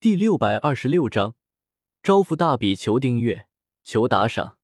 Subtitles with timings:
[0.00, 1.34] 第六百二十六章，
[2.02, 3.46] 招付大笔，求订阅，
[3.84, 4.56] 求打赏，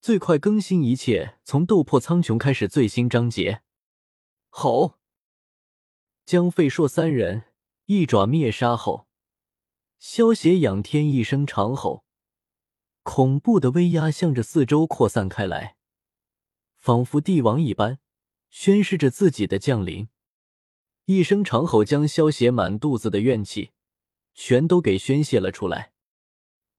[0.00, 3.62] 最快更新一切从斗破苍穹开始最新章节。
[4.50, 5.00] 吼！
[6.24, 7.46] 将费硕三人
[7.86, 9.08] 一爪灭杀后，
[9.98, 12.04] 萧邪仰天一声长吼，
[13.02, 15.78] 恐怖的威压向着四周扩散开来，
[16.76, 17.98] 仿佛帝王一般，
[18.50, 20.08] 宣示着自己的降临。
[21.06, 23.72] 一声长吼，将萧邪满肚子的怨气。
[24.34, 25.92] 全都给宣泄了出来。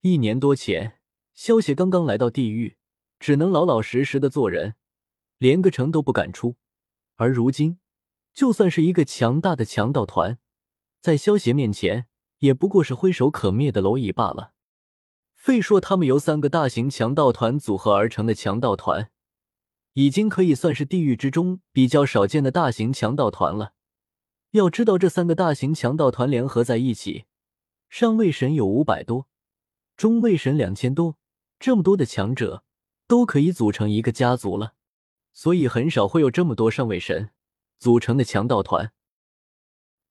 [0.01, 0.99] 一年多前，
[1.33, 2.77] 萧邪刚刚来到地狱，
[3.19, 4.75] 只能老老实实的做人，
[5.37, 6.57] 连个城都不敢出。
[7.15, 7.79] 而如今，
[8.33, 10.37] 就算是一个强大的强盗团，
[11.01, 12.07] 在萧邪面前，
[12.39, 14.51] 也不过是挥手可灭的蝼蚁罢了。
[15.33, 19.11] 费说他们由三个大型强盗团组合而成的强盗团，
[19.93, 23.73] 已经可以算是地狱之中比较少见的大型强盗团了。
[24.51, 27.25] 要知道，这三个大型强盗团联合在一起。
[27.97, 29.29] 上位神有五百多，
[29.95, 31.17] 中位神两千多，
[31.57, 32.65] 这么多的强者
[33.07, 34.73] 都可以组成一个家族了，
[35.31, 37.29] 所以很少会有这么多上位神
[37.79, 38.91] 组成的强盗团。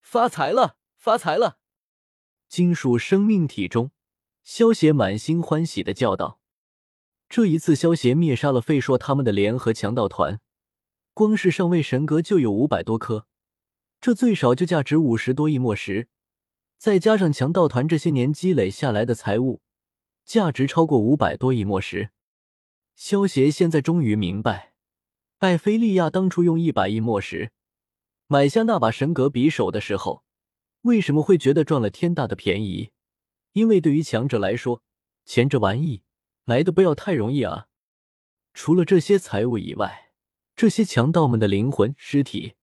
[0.01, 1.59] 发财了，发财了！
[2.49, 3.91] 金属生命体中，
[4.43, 6.41] 萧邪满心欢喜的叫道
[7.29, 10.41] ：“这一次，萧邪灭杀了费硕他们的联合强盗团，
[11.13, 13.27] 光是上位神格就有五百多颗，
[14.01, 16.09] 这最少就价值五十多亿墨石。”
[16.85, 19.63] 再加上强盗团这些年积累下来的财物，
[20.27, 22.11] 价值超过五百多亿墨石。
[22.95, 24.75] 萧协现在终于明白，
[25.39, 27.53] 艾菲利亚当初用一百亿墨石
[28.27, 30.25] 买下那把神格匕首的时候，
[30.83, 32.91] 为什么会觉得赚了天大的便宜？
[33.55, 34.83] 因为对于强者来说，
[35.25, 36.03] 钱这玩意
[36.45, 37.69] 来的不要太容易啊！
[38.53, 40.11] 除了这些财物以外，
[40.55, 42.57] 这些强盗们的灵魂、尸体，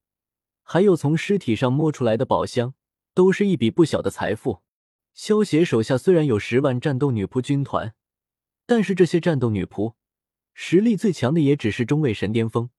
[0.62, 2.76] 还有从尸体上摸出来的宝箱。
[3.14, 4.62] 都是一笔不小的财富。
[5.14, 7.94] 萧协手下虽然有十万战斗女仆军团，
[8.66, 9.96] 但是这些战斗女仆
[10.54, 12.70] 实力最强的也只是中位神巅峰。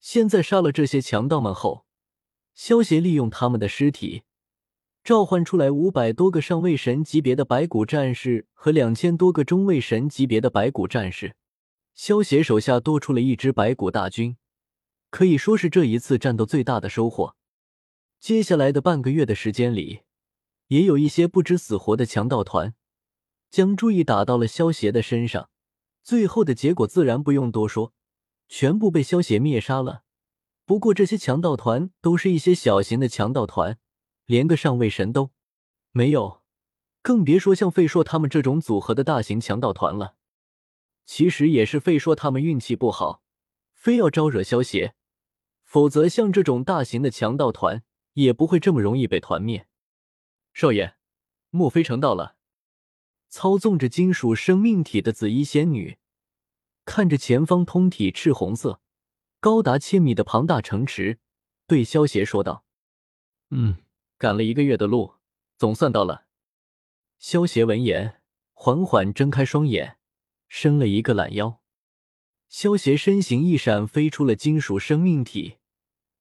[0.00, 1.86] 现在杀了这些强盗们后，
[2.54, 4.24] 萧协利用他们的尸体，
[5.04, 11.36] 召唤出来五百多个上位神级别的白骨战士和两千多个中位神级别的白骨战士。
[11.94, 14.36] 萧协手下多出了一支白骨大军，
[15.10, 17.35] 可以说是这一次战斗最大的收获。
[18.18, 20.02] 接下来的半个月的时间里，
[20.68, 22.74] 也有一些不知死活的强盗团
[23.50, 25.50] 将注意打到了萧协的身上。
[26.02, 27.92] 最后的结果自然不用多说，
[28.48, 30.02] 全部被萧协灭杀了。
[30.64, 33.78] 不过这些强盗团都是一些小型的强盗团，
[34.24, 35.30] 连个上位神都
[35.92, 36.42] 没有，
[37.02, 40.16] 更别说像费硕他们这种组合的大型强盗团了。
[41.04, 43.22] 其实也是费硕他们运气不好，
[43.72, 44.94] 非要招惹萧协，
[45.62, 47.84] 否则像这种大型的强盗团。
[48.16, 49.68] 也不会这么容易被团灭。
[50.52, 50.96] 少爷，
[51.50, 52.36] 莫非城到了？
[53.28, 55.98] 操纵着金属生命体的紫衣仙女，
[56.84, 58.80] 看着前方通体赤红色、
[59.38, 61.18] 高达千米的庞大城池，
[61.66, 62.64] 对萧协说道
[63.50, 63.76] ：“嗯，
[64.16, 65.16] 赶了一个月的路，
[65.58, 66.26] 总算到了。”
[67.18, 68.22] 萧协闻言，
[68.54, 69.98] 缓缓睁开双眼，
[70.48, 71.60] 伸了一个懒腰。
[72.48, 75.56] 萧协身形一闪，飞出了金属生命体。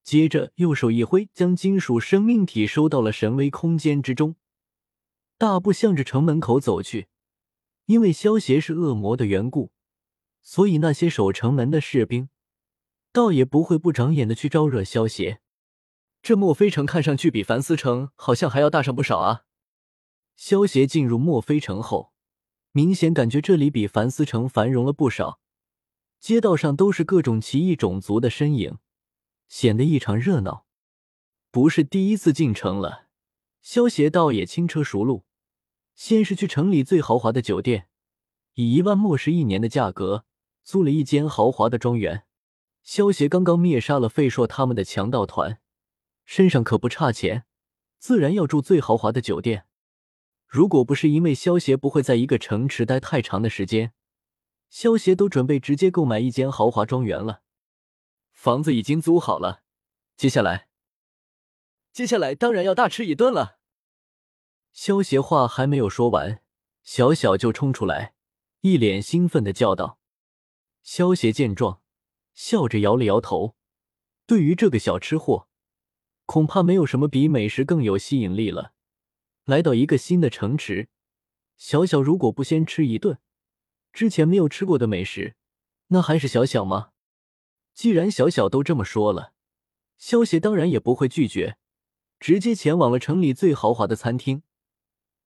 [0.06, 4.36] 接着，右手一挥，将金属生命体收到了神威空间之中，
[5.36, 7.08] 大步向着城门口走去。
[7.88, 9.72] 因为萧协是恶魔的缘故，
[10.44, 12.30] 所以那些守城门的士兵
[13.12, 15.42] 倒也不会不长眼的去招惹萧协。
[16.22, 19.46] 这墨菲城看上去比凡斯城好像还要大上不少啊！
[20.36, 22.14] 萧协进入墨菲城后，
[22.72, 25.40] 明显感觉这里比凡斯城繁荣了不少，
[26.20, 28.78] 街道上都是各种奇异种族的身影。
[29.48, 30.66] 显得异常热闹，
[31.52, 33.08] 不是第一次进城了。
[33.62, 35.26] 萧协倒也轻车熟路，
[35.96, 37.88] 先是去城里最豪华的酒店，
[38.54, 40.26] 以一万墨石一年的价格
[40.64, 42.26] 租了一间豪华的庄园。
[42.84, 45.60] 萧协刚刚灭杀了费硕他们的强盗团，
[46.24, 47.46] 身上可不差钱，
[47.98, 49.66] 自然要住最豪华的酒店。
[50.48, 53.94] 如果不是因为萧协不会在一个城池待太长的时间，
[54.70, 57.42] 萧协都准备直接购买一间豪华庄园了。
[58.46, 59.64] 房子已经租好了，
[60.16, 60.68] 接下来，
[61.92, 63.58] 接下来当然要大吃一顿了。
[64.72, 66.44] 萧协话还没有说完，
[66.84, 68.14] 小小就冲出来，
[68.62, 69.98] 一脸兴奋的叫道
[70.84, 71.82] ：“萧协见状，
[72.36, 73.56] 笑着摇了摇头。
[74.28, 75.48] 对于这个小吃货，
[76.28, 78.74] 恐怕没有什么比美食更有吸引力了。
[79.46, 80.90] 来到一个新的城池，
[81.58, 83.18] 小小如果不先吃一顿
[83.92, 85.36] 之前没有吃过的美食，
[85.88, 86.92] 那还是小小吗？”
[87.76, 89.34] 既然小小都这么说了，
[89.98, 91.58] 萧协当然也不会拒绝，
[92.20, 94.44] 直接前往了城里最豪华的餐厅，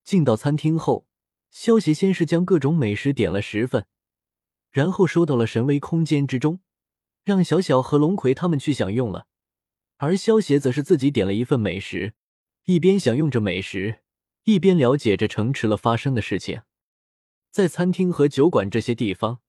[0.04, 1.06] 进到餐厅后，
[1.52, 3.86] 萧协先是将各种美食点了十份，
[4.72, 6.60] 然后收到了神威空间之中，
[7.24, 9.28] 让小小和龙葵他们去享用了。
[9.98, 12.16] 而萧协则是自己点了一份美食，
[12.66, 14.00] 一边享用着美食，
[14.46, 16.64] 一边了解着城池了发生的事情。
[17.52, 19.40] 在餐厅和酒馆这些地方，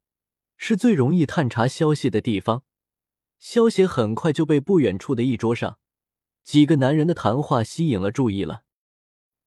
[0.58, 2.64] 是最容易探查消息的地方。
[3.40, 5.78] 萧协很快就被不远处的一桌上
[6.44, 8.62] 几个男人的谈话吸引了注意了。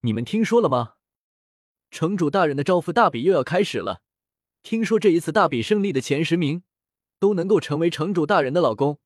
[0.01, 0.95] 你们听说了吗？
[1.91, 4.01] 城主大人的招夫大比又要开始了。
[4.63, 6.63] 听说这一次大比胜利的前十名
[7.19, 8.99] 都能够成为城主大人的老公。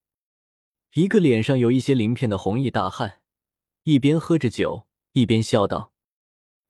[0.94, 3.22] 一个脸上有一些鳞片的红衣大汉
[3.84, 5.92] 一边喝着酒，一边笑道：“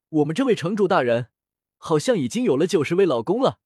[0.10, 1.28] 我们这位城主大人。”
[1.80, 3.60] 好像已经有了九十位老公了，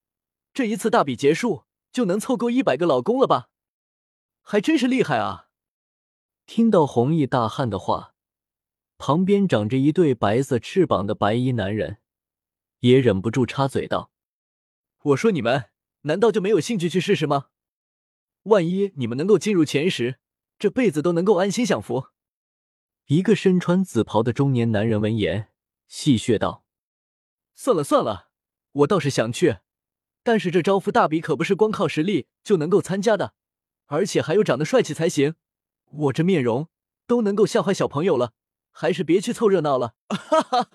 [0.53, 1.63] 这一次大比结束
[1.93, 3.50] 就能凑够一百个老公了吧？
[4.41, 5.47] 还真是厉害啊！
[6.45, 8.15] 听到红衣大汉的话，
[8.97, 11.99] 旁边长着一对白色翅膀的白衣男人
[12.79, 14.11] 也忍不住插嘴道
[15.03, 15.69] ：“我说你们
[16.01, 17.47] 难道就没有兴趣去试试吗？
[18.43, 20.19] 万一你们能够进入前十，
[20.59, 22.07] 这辈子都能够安心享福。”
[23.07, 25.49] 一个身穿紫袍的中年男人闻言
[25.87, 26.65] 戏谑道。
[27.53, 28.29] 算了算了，
[28.71, 29.59] 我倒是想去，
[30.23, 33.35] 但是这招夫大比可不是光靠实力就能够参加的，
[33.91, 35.35] 而且还有长得帅气才行。
[35.91, 36.69] 我这面容
[37.05, 38.31] 都能够吓坏小朋友了，
[38.71, 39.95] 还是别去凑热闹了。
[40.07, 40.69] 哈哈！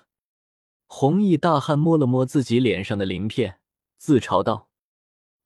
[0.85, 3.59] 红衣大汉摸了摸自己脸上的鳞片，
[3.97, 4.69] 自嘲道：“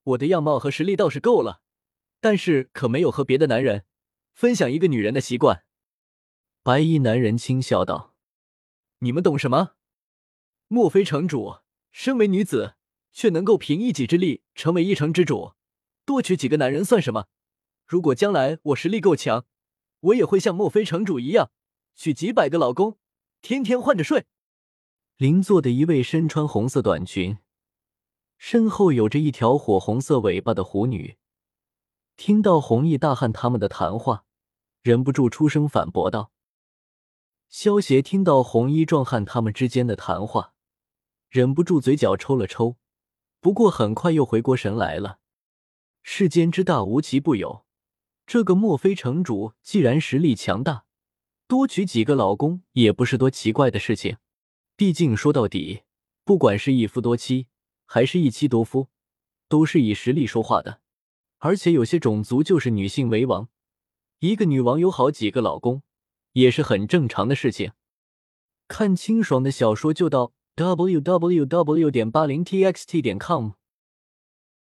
[0.04, 1.62] 我的样貌和实力倒是够了，
[2.20, 3.86] 但是可没有和别的男人
[4.34, 5.64] 分享一个女人的习惯。”
[6.62, 8.14] 白衣男人轻笑道
[9.00, 9.76] ：“你们懂什么？”
[10.68, 11.60] 莫非城主
[11.92, 12.76] 身为女子，
[13.14, 15.54] 却能够凭一己之力成为一城之主？
[16.04, 17.28] 多娶几个男人算什么？
[17.92, 19.46] 如果将来我实力够强，
[20.00, 21.52] 我也会像墨菲城主一样，
[21.94, 22.98] 娶几百个老公，
[23.42, 24.28] 天天换着睡。
[25.18, 27.40] 邻座的一位身穿红色短裙，
[28.38, 31.18] 身后有着一条火红色尾巴的狐女，
[32.16, 34.24] 听到红衣大汉他们的谈话，
[34.82, 36.32] 忍不住出声反驳道
[37.52, 40.54] ：“萧协，听到红衣壮汉他们之间的谈话。”
[41.28, 42.78] 忍不住嘴角抽了抽，
[43.42, 45.20] 不过很快又回过神来了。
[46.02, 47.66] 世间之大，无奇不有。
[48.26, 50.86] 这个墨菲城主既然实力强大，
[51.48, 54.18] 多娶几个老公也不是多奇怪的事情。
[54.76, 55.82] 毕竟说到底，
[56.24, 57.48] 不管是一夫多妻，
[57.86, 58.88] 还是一妻多夫，
[59.48, 60.82] 都是以实力说话的。
[61.40, 63.50] 而且有些种族就是女性为王，
[64.20, 65.84] 一个女王有好几个老公，
[66.34, 67.72] 也是很正常的事情。
[68.68, 70.34] 看清爽的小说就到。
[70.54, 71.90] w w w.
[71.90, 73.52] 点八零 t x t 点 com